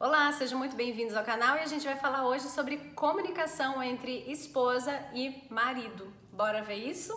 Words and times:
Olá, 0.00 0.30
sejam 0.30 0.60
muito 0.60 0.76
bem-vindos 0.76 1.16
ao 1.16 1.24
canal 1.24 1.56
e 1.56 1.60
a 1.60 1.66
gente 1.66 1.84
vai 1.84 1.96
falar 1.96 2.24
hoje 2.24 2.48
sobre 2.50 2.76
comunicação 2.94 3.82
entre 3.82 4.30
esposa 4.30 4.96
e 5.12 5.42
marido. 5.50 6.06
Bora 6.32 6.62
ver 6.62 6.76
isso? 6.76 7.12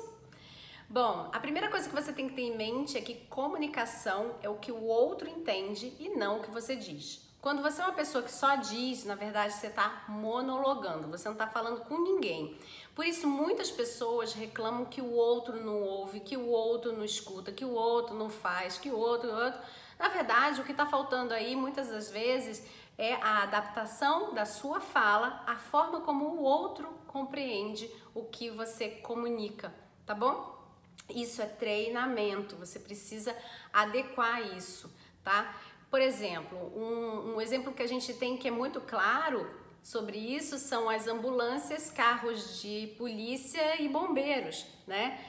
Bom, 0.89 1.29
a 1.31 1.39
primeira 1.39 1.69
coisa 1.69 1.87
que 1.87 1.93
você 1.93 2.11
tem 2.11 2.27
que 2.27 2.33
ter 2.33 2.41
em 2.41 2.57
mente 2.57 2.97
é 2.97 3.01
que 3.01 3.13
comunicação 3.29 4.33
é 4.41 4.49
o 4.49 4.55
que 4.55 4.71
o 4.71 4.83
outro 4.83 5.29
entende 5.29 5.95
e 5.99 6.09
não 6.09 6.39
o 6.39 6.41
que 6.41 6.49
você 6.49 6.75
diz. 6.75 7.21
Quando 7.39 7.61
você 7.61 7.81
é 7.81 7.85
uma 7.85 7.93
pessoa 7.93 8.23
que 8.23 8.31
só 8.31 8.55
diz, 8.55 9.05
na 9.05 9.13
verdade 9.13 9.53
você 9.53 9.67
está 9.67 10.05
monologando, 10.07 11.07
você 11.07 11.25
não 11.25 11.33
está 11.33 11.45
falando 11.45 11.81
com 11.81 12.01
ninguém. 12.01 12.57
Por 12.95 13.05
isso, 13.05 13.27
muitas 13.27 13.71
pessoas 13.71 14.33
reclamam 14.33 14.85
que 14.85 15.01
o 15.01 15.11
outro 15.11 15.63
não 15.63 15.81
ouve, 15.81 16.19
que 16.19 16.35
o 16.35 16.47
outro 16.49 16.91
não 16.93 17.03
escuta, 17.03 17.51
que 17.51 17.65
o 17.65 17.73
outro 17.73 18.15
não 18.15 18.29
faz, 18.29 18.77
que 18.77 18.89
o 18.89 18.97
outro. 18.97 19.29
O 19.29 19.35
outro 19.35 19.59
na 20.01 20.09
verdade, 20.09 20.59
o 20.59 20.63
que 20.63 20.71
está 20.71 20.85
faltando 20.85 21.31
aí 21.33 21.55
muitas 21.55 21.89
das 21.89 22.09
vezes 22.09 22.65
é 22.97 23.13
a 23.15 23.43
adaptação 23.43 24.33
da 24.33 24.45
sua 24.45 24.81
fala, 24.81 25.43
a 25.45 25.55
forma 25.57 26.01
como 26.01 26.25
o 26.25 26.41
outro 26.41 26.87
compreende 27.07 27.89
o 28.13 28.23
que 28.23 28.49
você 28.49 28.89
comunica, 28.89 29.73
tá 30.05 30.15
bom? 30.15 30.59
Isso 31.07 31.41
é 31.41 31.45
treinamento, 31.45 32.55
você 32.55 32.79
precisa 32.79 33.35
adequar 33.71 34.41
isso, 34.57 34.91
tá? 35.23 35.55
Por 35.89 36.01
exemplo, 36.01 36.57
um, 36.75 37.35
um 37.35 37.41
exemplo 37.41 37.73
que 37.73 37.83
a 37.83 37.87
gente 37.87 38.13
tem 38.13 38.37
que 38.37 38.47
é 38.47 38.51
muito 38.51 38.81
claro 38.81 39.49
sobre 39.83 40.17
isso 40.17 40.57
são 40.57 40.89
as 40.89 41.07
ambulâncias, 41.07 41.91
carros 41.91 42.61
de 42.61 42.93
polícia 42.97 43.81
e 43.81 43.87
bombeiros, 43.87 44.65
né? 44.87 45.19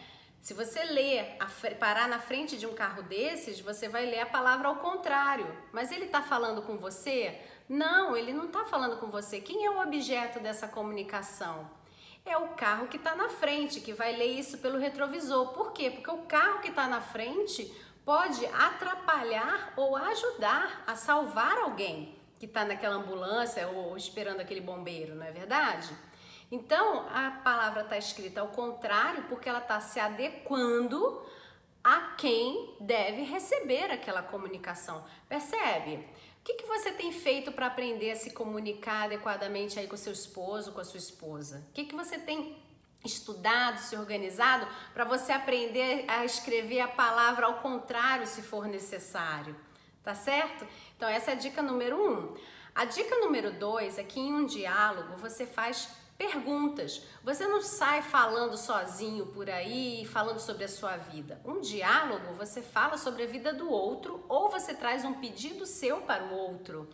Se 0.42 0.54
você 0.54 0.82
ler, 0.82 1.36
parar 1.78 2.08
na 2.08 2.18
frente 2.18 2.58
de 2.58 2.66
um 2.66 2.74
carro 2.74 3.04
desses, 3.04 3.60
você 3.60 3.88
vai 3.88 4.06
ler 4.06 4.22
a 4.22 4.26
palavra 4.26 4.66
ao 4.66 4.74
contrário. 4.74 5.46
Mas 5.72 5.92
ele 5.92 6.06
está 6.06 6.20
falando 6.20 6.62
com 6.62 6.76
você? 6.76 7.40
Não, 7.68 8.16
ele 8.16 8.32
não 8.32 8.46
está 8.46 8.64
falando 8.64 8.96
com 8.96 9.06
você. 9.06 9.40
Quem 9.40 9.64
é 9.64 9.70
o 9.70 9.80
objeto 9.80 10.40
dessa 10.40 10.66
comunicação? 10.66 11.70
É 12.26 12.36
o 12.36 12.48
carro 12.48 12.88
que 12.88 12.96
está 12.96 13.14
na 13.14 13.28
frente, 13.28 13.80
que 13.80 13.92
vai 13.92 14.16
ler 14.16 14.36
isso 14.36 14.58
pelo 14.58 14.78
retrovisor. 14.78 15.52
Por 15.52 15.72
quê? 15.72 15.92
Porque 15.92 16.10
o 16.10 16.26
carro 16.26 16.60
que 16.60 16.70
está 16.70 16.88
na 16.88 17.00
frente 17.00 17.72
pode 18.04 18.44
atrapalhar 18.46 19.72
ou 19.76 19.94
ajudar 19.94 20.82
a 20.88 20.96
salvar 20.96 21.56
alguém 21.58 22.18
que 22.40 22.46
está 22.46 22.64
naquela 22.64 22.96
ambulância 22.96 23.68
ou 23.68 23.96
esperando 23.96 24.40
aquele 24.40 24.60
bombeiro, 24.60 25.14
não 25.14 25.24
é 25.24 25.30
verdade? 25.30 25.88
Então, 26.52 27.08
a 27.08 27.30
palavra 27.42 27.80
está 27.80 27.96
escrita 27.96 28.42
ao 28.42 28.48
contrário 28.48 29.24
porque 29.24 29.48
ela 29.48 29.60
está 29.60 29.80
se 29.80 29.98
adequando 29.98 31.24
a 31.82 32.14
quem 32.18 32.76
deve 32.78 33.22
receber 33.22 33.90
aquela 33.90 34.22
comunicação. 34.22 35.02
Percebe? 35.26 36.06
O 36.40 36.44
que, 36.44 36.52
que 36.52 36.66
você 36.66 36.92
tem 36.92 37.10
feito 37.10 37.52
para 37.52 37.68
aprender 37.68 38.10
a 38.10 38.16
se 38.16 38.32
comunicar 38.32 39.04
adequadamente 39.04 39.78
aí 39.78 39.86
com 39.86 39.96
seu 39.96 40.12
esposo, 40.12 40.72
com 40.72 40.80
a 40.82 40.84
sua 40.84 40.98
esposa? 40.98 41.64
O 41.70 41.72
que, 41.72 41.86
que 41.86 41.94
você 41.94 42.18
tem 42.18 42.62
estudado, 43.02 43.78
se 43.78 43.96
organizado 43.96 44.68
para 44.92 45.04
você 45.04 45.32
aprender 45.32 46.04
a 46.06 46.22
escrever 46.22 46.80
a 46.80 46.88
palavra 46.88 47.46
ao 47.46 47.60
contrário 47.60 48.26
se 48.26 48.42
for 48.42 48.68
necessário? 48.68 49.56
Tá 50.04 50.14
certo? 50.14 50.66
Então, 50.98 51.08
essa 51.08 51.30
é 51.30 51.32
a 51.32 51.36
dica 51.36 51.62
número 51.62 51.96
um. 51.96 52.36
A 52.74 52.84
dica 52.84 53.16
número 53.20 53.52
dois 53.52 53.96
é 53.96 54.04
que 54.04 54.20
em 54.20 54.34
um 54.34 54.44
diálogo 54.44 55.16
você 55.16 55.46
faz 55.46 56.01
perguntas. 56.22 57.02
Você 57.24 57.48
não 57.48 57.60
sai 57.60 58.00
falando 58.00 58.56
sozinho 58.56 59.26
por 59.26 59.50
aí, 59.50 60.06
falando 60.06 60.38
sobre 60.38 60.64
a 60.64 60.68
sua 60.68 60.96
vida. 60.96 61.40
Um 61.44 61.60
diálogo, 61.60 62.32
você 62.34 62.62
fala 62.62 62.96
sobre 62.96 63.24
a 63.24 63.26
vida 63.26 63.52
do 63.52 63.68
outro 63.68 64.24
ou 64.28 64.48
você 64.48 64.72
traz 64.72 65.04
um 65.04 65.14
pedido 65.14 65.66
seu 65.66 66.02
para 66.02 66.24
o 66.24 66.34
outro. 66.34 66.88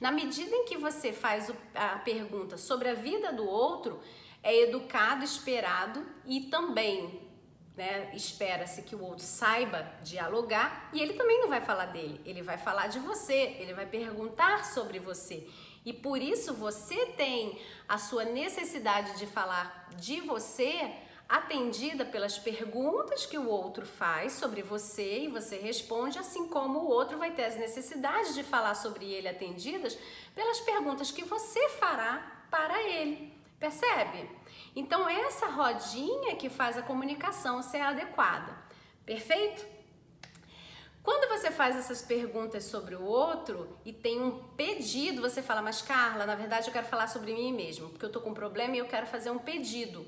Na 0.00 0.10
medida 0.10 0.56
em 0.56 0.64
que 0.64 0.78
você 0.78 1.12
faz 1.12 1.52
a 1.74 1.98
pergunta 1.98 2.56
sobre 2.56 2.88
a 2.88 2.94
vida 2.94 3.30
do 3.32 3.46
outro, 3.46 4.00
é 4.42 4.62
educado, 4.62 5.22
esperado 5.22 6.06
e 6.24 6.40
também 6.42 7.29
né, 7.76 8.10
espera-se 8.14 8.82
que 8.82 8.94
o 8.94 9.02
outro 9.02 9.24
saiba 9.24 9.90
dialogar 10.02 10.90
e 10.92 11.00
ele 11.00 11.14
também 11.14 11.40
não 11.40 11.48
vai 11.48 11.60
falar 11.60 11.86
dele, 11.86 12.20
ele 12.24 12.42
vai 12.42 12.58
falar 12.58 12.88
de 12.88 12.98
você, 12.98 13.56
ele 13.58 13.72
vai 13.72 13.86
perguntar 13.86 14.64
sobre 14.64 14.98
você. 14.98 15.48
E 15.84 15.92
por 15.92 16.20
isso 16.20 16.52
você 16.52 17.06
tem 17.06 17.58
a 17.88 17.96
sua 17.96 18.24
necessidade 18.24 19.18
de 19.18 19.26
falar 19.26 19.88
de 19.96 20.20
você 20.20 20.92
atendida 21.30 22.04
pelas 22.04 22.38
perguntas 22.38 23.24
que 23.24 23.38
o 23.38 23.48
outro 23.48 23.86
faz 23.86 24.32
sobre 24.32 24.62
você 24.62 25.20
e 25.20 25.28
você 25.28 25.56
responde, 25.56 26.18
assim 26.18 26.48
como 26.48 26.80
o 26.80 26.88
outro 26.88 27.18
vai 27.18 27.30
ter 27.30 27.44
as 27.44 27.56
necessidades 27.56 28.34
de 28.34 28.42
falar 28.42 28.74
sobre 28.74 29.06
ele 29.06 29.28
atendidas 29.28 29.96
pelas 30.34 30.60
perguntas 30.60 31.12
que 31.12 31.22
você 31.22 31.68
fará 31.68 32.44
para 32.50 32.82
ele. 32.82 33.39
Percebe? 33.60 34.26
Então, 34.74 35.06
essa 35.06 35.46
rodinha 35.46 36.34
que 36.34 36.48
faz 36.48 36.78
a 36.78 36.82
comunicação 36.82 37.62
ser 37.62 37.82
adequada. 37.82 38.56
Perfeito? 39.04 39.66
Quando 41.02 41.28
você 41.28 41.50
faz 41.50 41.76
essas 41.76 42.02
perguntas 42.02 42.64
sobre 42.64 42.94
o 42.94 43.04
outro 43.04 43.78
e 43.84 43.92
tem 43.92 44.20
um 44.20 44.42
pedido, 44.56 45.20
você 45.20 45.42
fala, 45.42 45.62
mas 45.62 45.82
Carla, 45.82 46.26
na 46.26 46.34
verdade 46.34 46.68
eu 46.68 46.72
quero 46.72 46.86
falar 46.86 47.06
sobre 47.06 47.32
mim 47.32 47.52
mesmo, 47.52 47.88
porque 47.90 48.04
eu 48.04 48.12
tô 48.12 48.20
com 48.20 48.30
um 48.30 48.34
problema 48.34 48.76
e 48.76 48.78
eu 48.78 48.86
quero 48.86 49.06
fazer 49.06 49.30
um 49.30 49.38
pedido. 49.38 50.06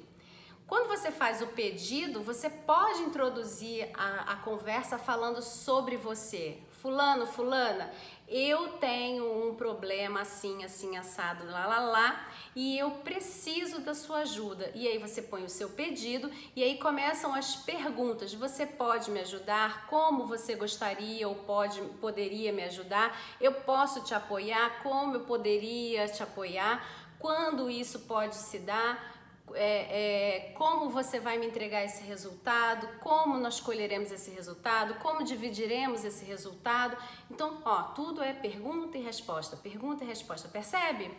Quando 0.66 0.88
você 0.88 1.10
faz 1.10 1.42
o 1.42 1.48
pedido, 1.48 2.22
você 2.22 2.48
pode 2.48 3.02
introduzir 3.02 3.90
a, 3.94 4.32
a 4.32 4.36
conversa 4.36 4.98
falando 4.98 5.42
sobre 5.42 5.96
você. 5.96 6.58
Fulano, 6.80 7.26
fulana, 7.26 7.92
eu 8.26 8.70
tenho 8.78 9.46
um 9.46 9.54
problema 9.54 10.22
assim, 10.22 10.64
assim, 10.64 10.96
assado, 10.96 11.44
lá, 11.44 11.66
lá, 11.66 11.78
lá, 11.78 12.28
e 12.56 12.78
eu 12.78 12.90
preciso 12.90 13.80
da 13.80 13.94
sua 13.94 14.20
ajuda. 14.20 14.72
E 14.74 14.88
aí 14.88 14.98
você 14.98 15.20
põe 15.20 15.44
o 15.44 15.48
seu 15.48 15.68
pedido 15.68 16.30
e 16.56 16.62
aí 16.64 16.78
começam 16.78 17.34
as 17.34 17.54
perguntas. 17.54 18.32
Você 18.32 18.64
pode 18.64 19.10
me 19.10 19.20
ajudar? 19.20 19.86
Como 19.86 20.26
você 20.26 20.54
gostaria 20.54 21.28
ou 21.28 21.34
pode, 21.34 21.80
poderia 22.00 22.52
me 22.52 22.64
ajudar? 22.64 23.16
Eu 23.40 23.52
posso 23.52 24.02
te 24.02 24.14
apoiar? 24.14 24.82
Como 24.82 25.16
eu 25.16 25.20
poderia 25.20 26.08
te 26.08 26.22
apoiar? 26.22 26.84
Quando 27.18 27.70
isso 27.70 28.00
pode 28.00 28.34
se 28.34 28.58
dar? 28.58 29.21
É, 29.54 30.46
é, 30.46 30.52
como 30.54 30.90
você 30.90 31.20
vai 31.20 31.38
me 31.38 31.46
entregar 31.46 31.84
esse 31.84 32.02
resultado, 32.04 32.86
como 33.00 33.38
nós 33.38 33.60
colheremos 33.60 34.10
esse 34.10 34.30
resultado, 34.30 34.94
como 34.96 35.24
dividiremos 35.24 36.04
esse 36.04 36.24
resultado. 36.24 36.96
Então, 37.30 37.60
ó, 37.64 37.82
tudo 37.94 38.22
é 38.22 38.32
pergunta 38.32 38.98
e 38.98 39.02
resposta, 39.02 39.56
pergunta 39.56 40.04
e 40.04 40.06
resposta, 40.06 40.48
percebe? 40.48 41.10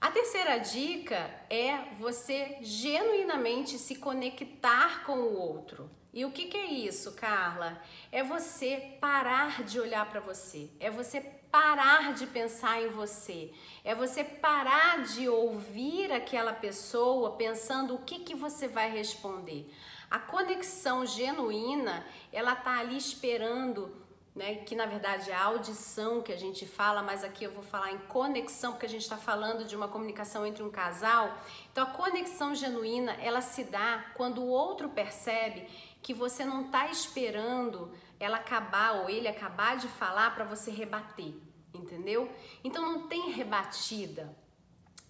A 0.00 0.10
terceira 0.10 0.58
dica 0.58 1.30
é 1.48 1.94
você 1.98 2.58
genuinamente 2.60 3.78
se 3.78 3.96
conectar 3.96 5.04
com 5.04 5.18
o 5.18 5.38
outro. 5.38 5.90
E 6.12 6.24
o 6.24 6.30
que, 6.30 6.46
que 6.46 6.56
é 6.56 6.66
isso, 6.66 7.12
Carla? 7.12 7.80
É 8.10 8.22
você 8.22 8.96
parar 9.00 9.62
de 9.64 9.78
olhar 9.78 10.08
para 10.08 10.20
você, 10.20 10.70
é 10.80 10.90
você 10.90 11.20
parar 11.56 12.12
de 12.12 12.26
pensar 12.26 12.82
em 12.82 12.90
você, 12.90 13.50
é 13.82 13.94
você 13.94 14.22
parar 14.22 15.02
de 15.04 15.26
ouvir 15.26 16.12
aquela 16.12 16.52
pessoa 16.52 17.30
pensando 17.30 17.94
o 17.94 17.98
que, 17.98 18.18
que 18.18 18.34
você 18.34 18.68
vai 18.68 18.90
responder. 18.90 19.66
A 20.10 20.18
conexão 20.18 21.06
genuína, 21.06 22.04
ela 22.30 22.54
tá 22.54 22.78
ali 22.78 22.98
esperando 22.98 23.90
né, 24.34 24.56
que 24.56 24.74
na 24.74 24.84
verdade 24.84 25.30
é 25.30 25.34
a 25.34 25.44
audição 25.44 26.20
que 26.20 26.30
a 26.30 26.36
gente 26.36 26.66
fala, 26.66 27.02
mas 27.02 27.24
aqui 27.24 27.44
eu 27.44 27.52
vou 27.52 27.62
falar 27.62 27.90
em 27.90 27.98
conexão, 28.00 28.72
porque 28.72 28.84
a 28.84 28.90
gente 28.90 29.00
está 29.00 29.16
falando 29.16 29.64
de 29.64 29.74
uma 29.74 29.88
comunicação 29.88 30.44
entre 30.44 30.62
um 30.62 30.70
casal. 30.70 31.38
Então 31.72 31.84
a 31.84 31.86
conexão 31.86 32.54
genuína 32.54 33.12
ela 33.14 33.40
se 33.40 33.64
dá 33.64 34.04
quando 34.14 34.42
o 34.42 34.48
outro 34.48 34.90
percebe 34.90 35.66
que 36.06 36.14
você 36.14 36.44
não 36.44 36.66
está 36.66 36.86
esperando 36.88 37.90
ela 38.20 38.36
acabar 38.36 38.92
ou 38.92 39.10
ele 39.10 39.26
acabar 39.26 39.76
de 39.76 39.88
falar 39.88 40.32
para 40.36 40.44
você 40.44 40.70
rebater 40.70 41.34
entendeu? 41.76 42.30
Então 42.64 42.82
não 42.82 43.08
tem 43.08 43.32
rebatida. 43.32 44.34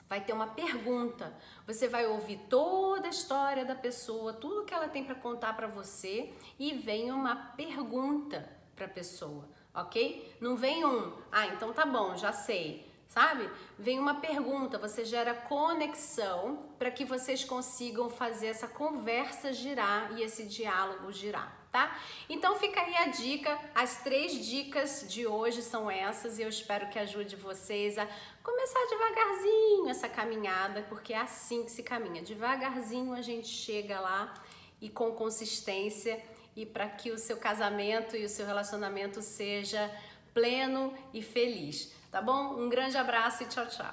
Vai 0.09 0.25
ter 0.25 0.33
uma 0.33 0.47
pergunta. 0.49 1.37
Você 1.67 1.87
vai 1.87 2.07
ouvir 2.07 2.39
toda 2.49 3.07
a 3.07 3.11
história 3.11 3.65
da 3.65 3.75
pessoa, 3.75 4.33
tudo 4.33 4.65
que 4.65 4.73
ela 4.73 4.89
tem 4.89 5.05
para 5.05 5.15
contar 5.15 5.55
para 5.55 5.67
você 5.67 6.33
e 6.59 6.75
vem 6.75 7.11
uma 7.11 7.37
pergunta 7.37 8.49
para 8.75 8.87
a 8.87 8.89
pessoa, 8.89 9.49
ok? 9.75 10.37
Não 10.41 10.57
vem 10.57 10.85
um, 10.85 11.13
ah, 11.31 11.47
então 11.49 11.73
tá 11.73 11.85
bom, 11.85 12.17
já 12.17 12.33
sei 12.33 12.87
sabe? 13.09 13.49
Vem 13.79 13.99
uma 13.99 14.17
pergunta, 14.17 14.79
você 14.79 15.05
gera 15.05 15.35
conexão 15.35 16.59
para 16.79 16.91
que 16.91 17.05
vocês 17.05 17.45
consigam 17.45 18.11
fazer 18.11 18.49
essa 18.49 18.69
conversa 18.69 19.53
girar 19.53 20.13
e 20.17 20.23
esse 20.23 20.45
diálogo 20.45 21.13
girar, 21.13 21.57
tá? 21.73 21.99
Então 22.29 22.57
fica 22.57 22.81
aí 22.81 22.97
a 22.97 23.07
dica, 23.07 23.59
as 23.75 24.03
três 24.03 24.45
dicas 24.45 25.07
de 25.09 25.27
hoje 25.27 25.63
são 25.63 25.91
essas 25.91 26.39
e 26.39 26.43
eu 26.43 26.49
espero 26.49 26.89
que 26.89 26.99
ajude 26.99 27.37
vocês 27.37 27.97
a 27.97 28.07
começar 28.43 28.85
devagarzinho 28.91 29.89
essa 29.89 30.09
caminhada, 30.09 30.83
porque 30.89 31.13
é 31.13 31.19
assim 31.19 31.65
que 31.65 31.71
se 31.71 31.83
caminha, 31.83 32.23
devagarzinho 32.23 33.13
a 33.15 33.23
gente 33.23 33.49
chega 33.49 33.99
lá 34.01 34.35
e 34.81 34.91
com 34.91 35.13
consistência 35.13 36.23
e 36.55 36.67
para 36.67 36.89
que 36.89 37.11
o 37.11 37.19
seu 37.19 37.37
casamento 37.37 38.17
e 38.17 38.25
o 38.25 38.29
seu 38.29 38.47
relacionamento 38.47 39.23
seja 39.23 39.91
pleno 40.35 40.93
e 41.15 41.23
feliz. 41.23 41.96
Tá 42.17 42.23
bom? 42.23 42.55
Um 42.59 42.71
grande 42.71 42.97
abraço 42.97 43.43
e 43.43 43.47
tchau, 43.47 43.67
tchau. 43.67 43.93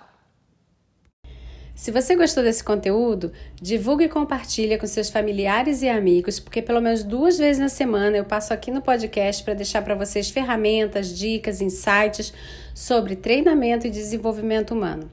Se 1.76 1.92
você 1.92 2.16
gostou 2.16 2.42
desse 2.42 2.64
conteúdo, 2.64 3.34
divulgue 3.62 4.06
e 4.06 4.08
compartilhe 4.08 4.78
com 4.78 4.88
seus 4.88 5.10
familiares 5.10 5.82
e 5.82 5.90
amigos, 5.90 6.40
porque 6.40 6.62
pelo 6.62 6.80
menos 6.80 7.04
duas 7.04 7.38
vezes 7.38 7.62
na 7.62 7.68
semana 7.68 8.16
eu 8.16 8.24
passo 8.24 8.54
aqui 8.54 8.72
no 8.72 8.82
podcast 8.82 9.44
para 9.44 9.54
deixar 9.54 9.82
para 9.82 9.94
vocês 9.94 10.30
ferramentas, 10.30 11.10
dicas, 11.10 11.60
insights 11.60 12.34
sobre 12.74 13.18
treinamento 13.18 13.88
e 13.88 13.90
desenvolvimento 13.90 14.74
humano. 14.74 15.12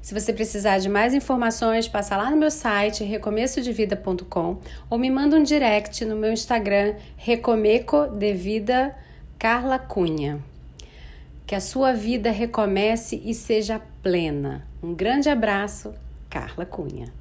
Se 0.00 0.14
você 0.14 0.32
precisar 0.32 0.78
de 0.78 0.88
mais 0.88 1.12
informações, 1.12 1.88
passa 1.88 2.16
lá 2.16 2.30
no 2.30 2.36
meu 2.36 2.52
site 2.52 3.02
recomeçodevida.com 3.02 4.60
ou 4.88 4.96
me 4.96 5.10
manda 5.10 5.36
um 5.36 5.42
direct 5.42 6.04
no 6.04 6.14
meu 6.14 6.32
Instagram 6.32 6.94
Recomeco 7.16 8.06
de 8.06 8.32
Vida 8.32 8.96
Carla 9.40 9.76
Cunha. 9.76 10.53
Que 11.46 11.54
a 11.54 11.60
sua 11.60 11.92
vida 11.92 12.30
recomece 12.30 13.20
e 13.24 13.34
seja 13.34 13.80
plena. 14.02 14.66
Um 14.82 14.94
grande 14.94 15.28
abraço, 15.28 15.94
Carla 16.30 16.64
Cunha. 16.64 17.12